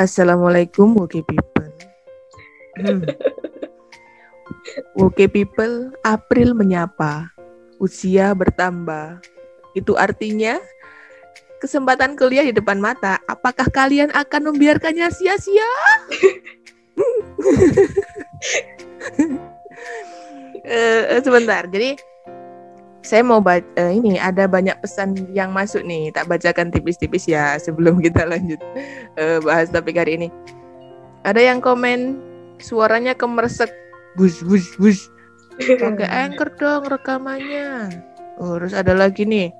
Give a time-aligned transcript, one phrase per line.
[0.00, 1.68] Assalamualaikum Woke People.
[2.80, 3.04] Hmm.
[4.96, 7.28] Woke People, April menyapa,
[7.76, 9.20] usia bertambah.
[9.76, 10.56] Itu artinya
[11.60, 13.20] kesempatan kuliah di depan mata.
[13.28, 15.68] Apakah kalian akan membiarkannya sia-sia?
[20.64, 21.68] uh, sebentar.
[21.68, 22.00] Jadi
[23.00, 26.12] saya mau baca uh, ini ada banyak pesan yang masuk nih.
[26.12, 28.60] Tak bacakan tipis-tipis ya sebelum kita lanjut
[29.16, 30.28] uh, bahas topik hari ini.
[31.24, 32.20] Ada yang komen
[32.60, 33.72] suaranya kemersek
[34.16, 35.08] bus bus bus
[35.60, 37.88] pakai anchor dong rekamannya.
[38.40, 39.52] Oh, terus ada lagi nih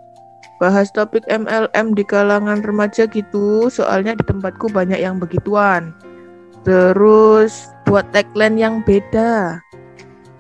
[0.61, 3.73] bahas topik MLM di kalangan remaja gitu.
[3.73, 5.97] Soalnya di tempatku banyak yang begituan.
[6.65, 9.61] Terus buat tagline yang beda.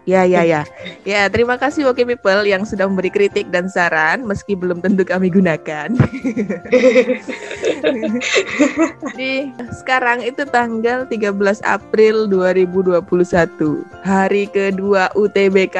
[0.08, 0.64] Ya, ya, ya.
[1.04, 5.28] Ya, terima kasih Woke People yang sudah memberi kritik dan saran meski belum tentu kami
[5.28, 5.92] gunakan.
[9.12, 13.04] Jadi, sekarang itu tanggal 13 April 2021,
[14.00, 15.78] hari kedua UTBK.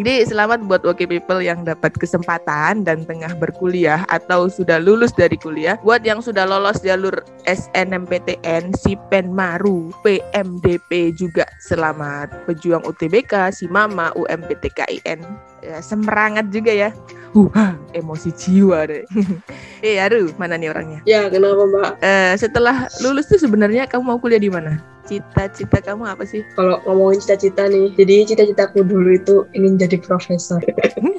[0.00, 5.36] Jadi, selamat buat Woke People yang dapat kesempatan dan tengah berkuliah atau sudah lulus dari
[5.36, 5.76] kuliah.
[5.84, 12.48] Buat yang sudah lolos jalur SNMPTN, SIPEN Maru, PMDP juga selamat.
[12.48, 15.20] Pejuang UTBK si Mama UMPTKIN
[15.64, 16.90] ya, semerangat juga ya.
[17.32, 17.48] Uh
[17.96, 19.08] emosi jiwa deh.
[19.82, 21.00] Eh Aru mana nih orangnya?
[21.08, 21.90] Ya kenapa mbak?
[21.98, 24.78] Uh, setelah lulus tuh sebenarnya kamu mau kuliah di mana?
[25.08, 26.46] Cita-cita kamu apa sih?
[26.54, 30.62] Kalau ngomongin cita-cita nih jadi cita-citaku dulu itu ingin jadi profesor.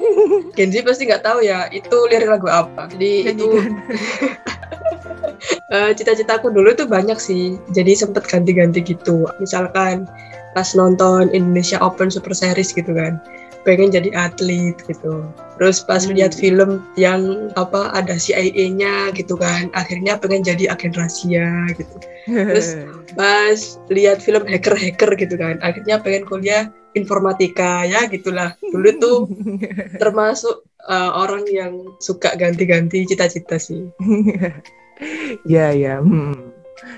[0.56, 2.88] Genji pasti nggak tahu ya itu lirik lagu apa.
[2.94, 3.46] Jadi itu
[5.74, 7.58] uh, cita-citaku dulu itu banyak sih.
[7.74, 9.26] Jadi sempet ganti-ganti gitu.
[9.42, 10.06] Misalkan
[10.54, 13.18] pas nonton Indonesia Open Super Series gitu kan.
[13.66, 15.26] Pengen jadi atlet gitu.
[15.58, 16.14] Terus pas hmm.
[16.14, 19.74] lihat film yang apa ada CIA-nya gitu kan.
[19.74, 21.96] Akhirnya pengen jadi agen rahasia gitu.
[22.30, 22.78] Terus
[23.18, 23.58] pas
[23.90, 25.58] lihat film hacker-hacker gitu kan.
[25.64, 27.82] Akhirnya pengen kuliah informatika.
[27.88, 28.54] Ya gitulah.
[28.60, 29.18] Dulu tuh
[30.02, 33.88] termasuk uh, orang yang suka ganti-ganti cita-cita sih
[35.44, 36.54] ya ya hmm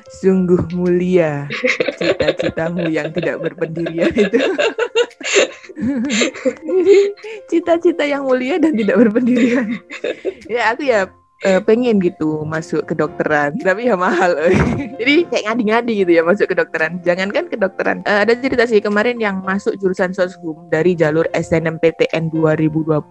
[0.09, 1.47] sungguh mulia
[2.01, 4.41] cita-citamu yang tidak berpendirian itu.
[7.53, 9.79] Cita-cita yang mulia dan tidak berpendirian.
[10.49, 11.07] ya aku ya
[11.45, 14.39] uh, pengen gitu masuk kedokteran tapi ya mahal
[14.97, 19.43] jadi kayak ngadi-ngadi gitu ya masuk kedokteran jangankan kedokteran uh, ada cerita sih kemarin yang
[19.45, 23.05] masuk jurusan soshum dari jalur SNMPTN 2021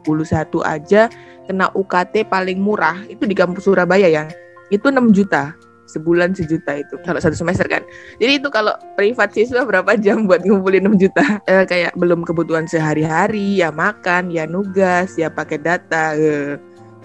[0.66, 1.12] aja
[1.46, 4.26] kena UKT paling murah itu di kampus Surabaya ya
[4.70, 5.54] itu 6 juta.
[5.86, 7.86] Sebulan sejuta itu kalau satu semester kan.
[8.18, 11.24] Jadi itu kalau privat siswa berapa jam buat ngumpulin 6 juta?
[11.52, 16.58] Eh, kayak belum kebutuhan sehari-hari ya makan ya nugas ya pakai data eh.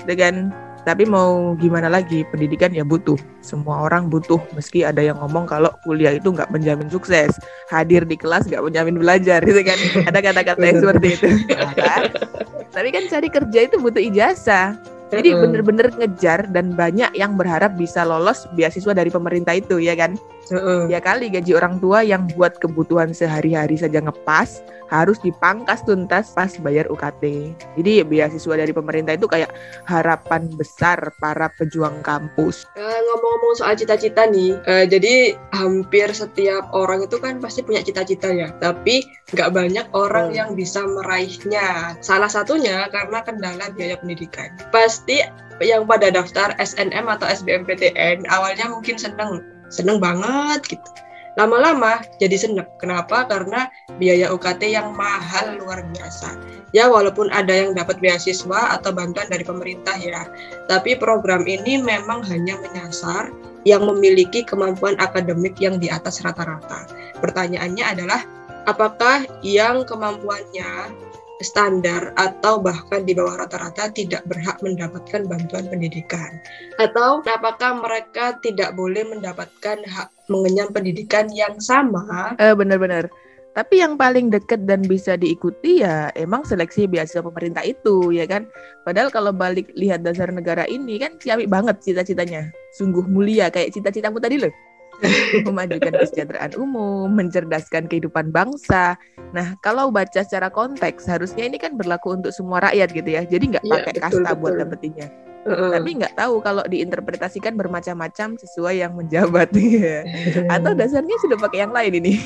[0.09, 0.49] dengan
[0.89, 2.25] tapi mau gimana lagi?
[2.33, 3.21] Pendidikan ya butuh.
[3.45, 4.41] Semua orang butuh.
[4.57, 7.37] Meski ada yang ngomong kalau kuliah itu nggak menjamin sukses.
[7.69, 9.77] Hadir di kelas nggak menjamin belajar gitu kan.
[10.09, 11.29] Ada kata-kata yang seperti itu.
[12.75, 14.79] Tapi kan cari kerja itu butuh ijazah
[15.11, 20.15] jadi bener-bener ngejar dan banyak yang berharap bisa lolos beasiswa dari pemerintah itu ya kan?
[20.53, 20.87] Uh-uh.
[20.87, 26.51] Ya kali gaji orang tua yang buat kebutuhan sehari-hari saja ngepas harus dipangkas tuntas pas
[26.61, 27.55] bayar UKT.
[27.79, 29.55] Jadi beasiswa dari pemerintah itu kayak
[29.87, 32.67] harapan besar para pejuang kampus.
[32.75, 38.35] Uh, ngomong-ngomong soal cita-cita nih, uh, jadi hampir setiap orang itu kan pasti punya cita-cita
[38.35, 40.39] ya, tapi nggak banyak orang hmm.
[40.43, 41.95] yang bisa meraihnya.
[42.03, 44.51] Salah satunya karena kendala biaya pendidikan.
[44.75, 45.23] Pas pasti
[45.63, 49.39] yang pada daftar SNM atau SBMPTN awalnya mungkin seneng
[49.71, 50.91] seneng banget gitu.
[51.39, 52.67] Lama-lama jadi seneng.
[52.83, 53.25] Kenapa?
[53.25, 56.35] Karena biaya UKT yang mahal luar biasa.
[56.75, 60.27] Ya walaupun ada yang dapat beasiswa atau bantuan dari pemerintah ya.
[60.67, 63.31] Tapi program ini memang hanya menyasar
[63.63, 66.91] yang memiliki kemampuan akademik yang di atas rata-rata.
[67.23, 68.21] Pertanyaannya adalah
[68.67, 70.93] apakah yang kemampuannya
[71.41, 76.41] standar atau bahkan di bawah rata-rata tidak berhak mendapatkan bantuan pendidikan?
[76.77, 82.37] Atau apakah mereka tidak boleh mendapatkan hak mengenyam pendidikan yang sama?
[82.37, 83.09] Eh, benar-benar.
[83.51, 88.47] Tapi yang paling dekat dan bisa diikuti ya emang seleksi beasiswa pemerintah itu ya kan.
[88.87, 92.55] Padahal kalau balik lihat dasar negara ini kan ciamik banget cita-citanya.
[92.79, 94.55] Sungguh mulia kayak cita-citamu tadi loh.
[95.49, 99.01] memajukan kesejahteraan umum, mencerdaskan kehidupan bangsa.
[99.33, 103.23] Nah, kalau baca secara konteks, harusnya ini kan berlaku untuk semua rakyat gitu ya.
[103.25, 104.41] Jadi nggak ya, pakai betul, kasta betul.
[104.41, 105.09] buat dapetinnya.
[105.41, 105.73] Uh-uh.
[105.73, 110.05] Tapi nggak tahu kalau diinterpretasikan bermacam-macam sesuai yang menjabat ya.
[110.53, 112.21] Atau dasarnya sudah pakai yang lain ini.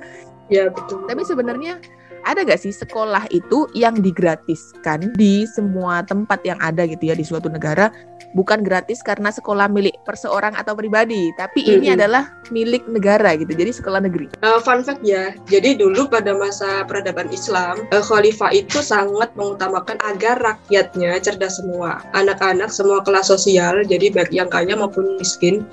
[0.54, 1.06] ya betul.
[1.06, 1.78] Tapi sebenarnya
[2.26, 7.22] ada nggak sih sekolah itu yang digratiskan di semua tempat yang ada gitu ya di
[7.22, 7.94] suatu negara
[8.36, 11.96] bukan gratis karena sekolah milik perseorang atau pribadi, tapi ini Mm-mm.
[11.96, 13.56] adalah milik negara gitu.
[13.56, 14.28] Jadi sekolah negeri.
[14.44, 19.96] Uh, fun fact ya, jadi dulu pada masa peradaban Islam, uh, khalifah itu sangat mengutamakan
[20.04, 22.04] agar rakyatnya cerdas semua.
[22.12, 25.64] Anak-anak semua kelas sosial, jadi baik yang kaya maupun miskin,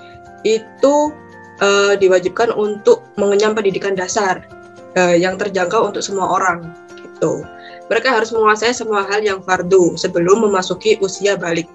[0.48, 1.12] itu
[1.60, 4.40] uh, diwajibkan untuk mengenyam pendidikan dasar
[4.96, 6.72] uh, yang terjangkau untuk semua orang.
[6.96, 7.44] Gitu.
[7.92, 11.68] Mereka harus menguasai semua hal yang fardu sebelum memasuki usia balik.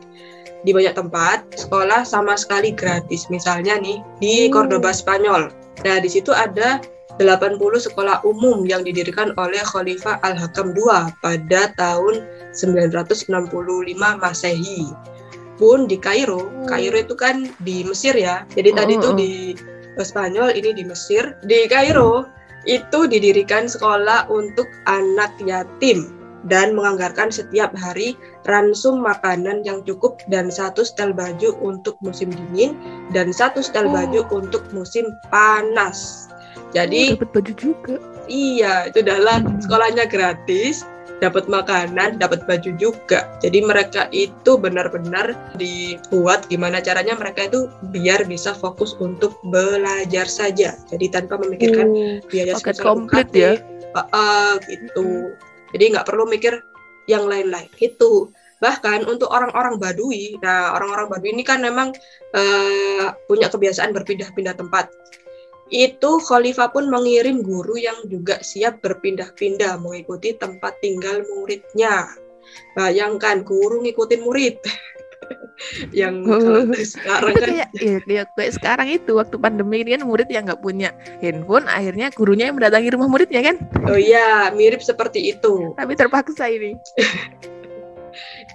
[0.66, 3.30] Di banyak tempat, sekolah sama sekali gratis.
[3.30, 4.52] Misalnya nih, di Hmm.
[4.54, 5.54] Cordoba, Spanyol.
[5.86, 6.82] Nah, di situ ada
[7.18, 12.22] 80 sekolah umum yang didirikan oleh Khalifah Al-Hakam II pada tahun
[12.54, 14.90] 965 Masehi.
[15.58, 18.46] Pun di Kairo, Kairo itu kan di Mesir ya.
[18.54, 19.16] Jadi tadi Oh, itu oh.
[19.18, 19.32] di
[19.98, 21.34] Spanyol, ini di Mesir.
[21.42, 22.30] Di Kairo
[22.66, 28.14] itu didirikan sekolah untuk anak yatim dan menganggarkan setiap hari
[28.46, 32.78] ransum makanan yang cukup dan satu setel baju untuk musim dingin
[33.10, 33.94] dan satu setel Oh.
[33.94, 36.30] baju untuk musim panas.
[36.70, 37.94] Jadi Oh, dapat baju juga.
[38.28, 39.58] iya itu adalah Hmm.
[39.58, 40.84] sekolahnya gratis,
[41.18, 43.26] dapat makanan, dapat baju juga.
[43.42, 50.78] Jadi mereka itu benar-benar dibuat gimana caranya mereka itu biar bisa fokus untuk belajar saja.
[50.92, 53.58] Jadi tanpa memikirkan Oh, biaya sebesar komplit ya.
[53.96, 55.32] Heeh, gitu.
[55.72, 56.60] Jadi nggak perlu mikir
[57.08, 57.68] yang lain-lain.
[57.80, 60.36] Itu bahkan untuk orang-orang Badui.
[60.42, 61.94] Nah, orang-orang Badui ini kan memang
[62.34, 64.92] eh, punya kebiasaan berpindah-pindah tempat.
[65.68, 72.08] Itu Khalifah pun mengirim guru yang juga siap berpindah-pindah mengikuti tempat tinggal muridnya.
[72.72, 74.56] Bayangkan guru ngikutin murid.
[75.90, 80.28] yang kalau sekarang kan kayak, ya, kayak, kayak sekarang itu waktu pandemi ini kan murid
[80.30, 83.56] yang nggak punya handphone, akhirnya gurunya yang mendatangi rumah muridnya kan.
[83.90, 85.74] oh iya mirip seperti itu.
[85.74, 86.78] Tapi terpaksa ini.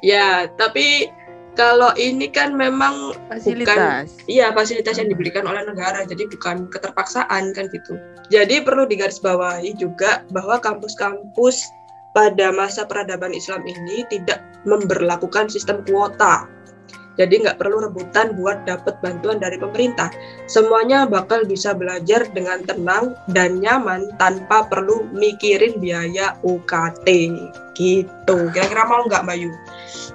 [0.03, 1.07] Ya, tapi
[1.55, 4.11] kalau ini kan memang Fasilitas.
[4.25, 7.95] iya fasilitas yang diberikan oleh negara, jadi bukan keterpaksaan kan gitu.
[8.27, 11.71] Jadi perlu digarisbawahi juga bahwa kampus-kampus
[12.13, 16.47] pada masa peradaban Islam ini tidak memberlakukan sistem kuota.
[17.13, 20.09] Jadi nggak perlu rebutan buat dapat bantuan dari pemerintah.
[20.49, 27.07] Semuanya bakal bisa belajar dengan tenang dan nyaman tanpa perlu mikirin biaya UKT.
[27.77, 28.37] Gitu.
[28.49, 29.51] Kira-kira mau nggak Mbak Yu?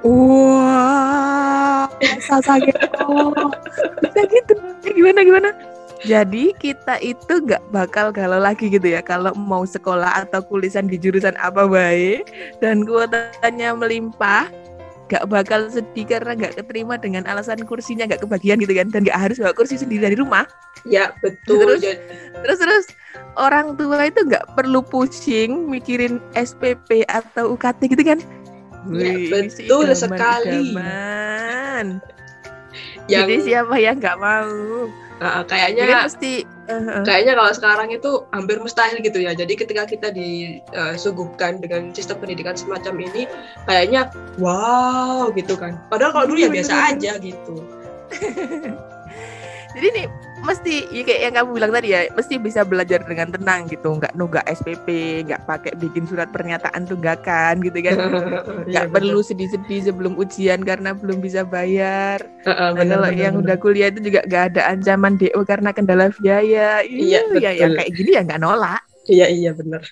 [0.02, 1.86] Wah,
[2.18, 3.06] sasa gitu.
[4.02, 4.54] Bisa gitu.
[4.82, 5.77] Gimana gimana?
[6.06, 10.94] Jadi kita itu nggak bakal galau lagi gitu ya kalau mau sekolah atau kulisan di
[10.94, 12.30] jurusan apa baik
[12.62, 14.46] dan kuotanya melimpah
[15.08, 19.16] nggak bakal sedih karena nggak keterima dengan alasan kursinya nggak kebagian gitu kan dan nggak
[19.16, 20.44] harus bawa kursi sendiri dari rumah
[20.86, 21.64] Ya betul.
[21.64, 21.80] Terus?
[21.82, 22.00] Jadi-
[22.44, 22.86] terus terus
[23.34, 28.20] orang tua itu nggak perlu pusing mikirin SPP atau UKT gitu kan
[28.88, 30.72] Ya, Wih, betul sekali.
[30.72, 31.98] idaman.
[33.10, 34.86] yang Jadi siapa yang nggak mau?
[35.22, 36.32] Uh, Jadi kayaknya kan mesti
[36.68, 39.32] uh, kayaknya kalau sekarang itu hampir mustahil gitu ya.
[39.34, 43.22] Jadi ketika kita disuguhkan dengan sistem pendidikan semacam ini,
[43.64, 45.78] kayaknya wow gitu kan.
[45.88, 47.56] Padahal kalau dulu ya Iya, biasa aja gitu.
[49.78, 50.06] jadi nih
[50.38, 54.14] mesti ya kayak yang kamu bilang tadi ya mesti bisa belajar dengan tenang gitu nggak
[54.14, 54.86] nunggak SPP
[55.26, 57.96] nggak pakai bikin surat pernyataan tunggakan gitu kan
[58.70, 63.18] Iya, nggak perlu sedih-sedih sebelum ujian karena belum bisa bayar Heeh, Nah, bener, kalau bener,
[63.22, 63.44] yang bener.
[63.50, 66.80] udah kuliah itu juga gak ada ancaman DO karena kendala biaya.
[66.86, 67.78] Iya, ya, yang betul.
[67.82, 68.80] kayak gini ya nggak nolak.
[69.08, 69.82] Iya iya benar.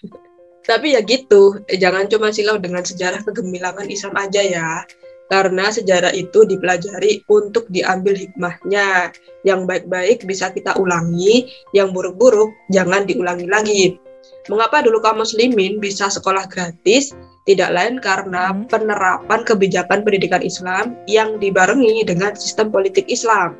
[0.62, 4.82] Tapi ya gitu, eh, jangan cuma silau dengan sejarah kegemilangan Islam aja ya.
[5.26, 9.10] Karena sejarah itu dipelajari untuk diambil hikmahnya.
[9.42, 13.84] Yang baik-baik bisa kita ulangi, yang buruk-buruk jangan diulangi lagi.
[14.46, 17.10] Mengapa dulu kaum muslimin bisa sekolah gratis?
[17.46, 18.66] Tidak lain karena Hmm.
[18.66, 23.54] penerapan kebijakan pendidikan Islam yang dibarengi dengan sistem politik Islam.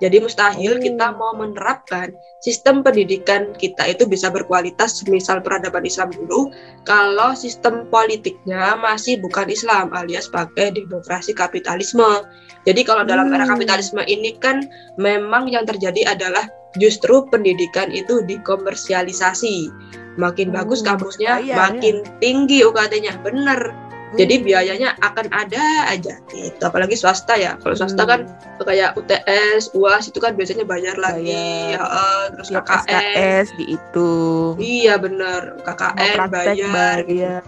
[0.00, 6.48] Jadi mustahil kita mau menerapkan sistem pendidikan kita itu bisa berkualitas misal peradaban Islam dulu
[6.88, 12.24] kalau sistem politiknya masih bukan Islam alias pakai demokrasi kapitalisme.
[12.64, 13.56] Jadi kalau dalam era Hmm.
[13.56, 14.64] kapitalisme ini kan
[14.96, 16.48] memang yang terjadi adalah
[16.80, 19.68] justru pendidikan itu dikomersialisasi.
[20.16, 23.20] Makin Hmm, bagus kampusnya, berbahaya, makin tinggi UKT-nya.
[23.20, 23.89] Bener.
[24.10, 26.58] Jadi biayanya akan ada aja gitu.
[26.60, 27.54] Apalagi swasta ya.
[27.58, 28.66] Kalau swasta kan Hmm.
[28.66, 31.78] kayak UTS, UAS itu kan biasanya bayar lagi, Bayar.
[31.78, 32.82] heeh, terus Tiap KKN.
[32.82, 34.54] SKS dihitung.
[34.58, 37.42] Iya bener, KKN bayar, bayar.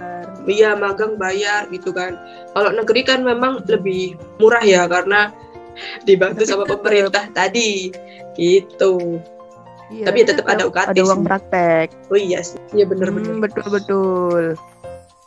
[0.47, 2.15] iya magang bayar gitu kan.
[2.51, 5.35] Kalau negeri kan memang lebih murah ya karena
[6.03, 7.91] dibantu sama pemerintah tadi,
[8.35, 9.19] gitu.
[9.91, 11.27] Iya, Tapi tetap ada UKT Ada uang sih.
[11.29, 11.87] praktek.
[12.09, 13.37] Oh iya sih, iya bener-bener.
[13.37, 14.45] Hmm, betul betul.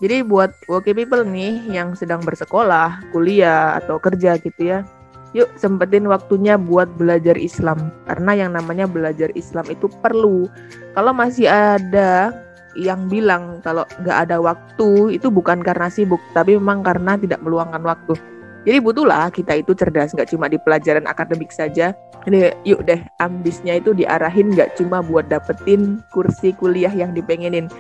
[0.06, 4.86] Jadi buat working people nih yang sedang bersekolah, kuliah atau kerja gitu ya,
[5.34, 7.90] yuk sempetin waktunya buat belajar Islam.
[8.06, 10.46] Karena yang namanya belajar Islam itu perlu.
[10.94, 12.30] Kalau masih ada
[12.78, 17.82] yang bilang kalau nggak ada waktu itu bukan karena sibuk tapi memang karena tidak meluangkan
[17.82, 18.14] waktu.
[18.62, 21.98] Jadi butuhlah kita itu cerdas nggak cuma di pelajaran akademik saja.
[22.30, 27.74] Ini yuk deh ambisnya itu diarahin nggak cuma buat dapetin kursi kuliah yang dipengenin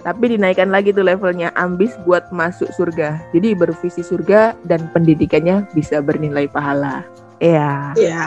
[0.00, 6.00] tapi dinaikkan lagi tuh levelnya ambis buat masuk surga jadi bervisi surga dan pendidikannya bisa
[6.00, 7.04] bernilai pahala
[7.42, 7.70] Iya.
[7.98, 8.26] Iya.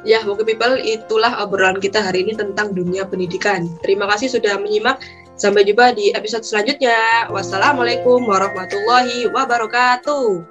[0.00, 3.68] Ya, Moga People, itulah obrolan kita hari ini tentang dunia pendidikan.
[3.84, 5.00] Terima kasih sudah menyimak.
[5.40, 7.28] Sampai jumpa di episode selanjutnya.
[7.32, 10.44] Wassalamualaikum warahmatullahi wabarakatuh.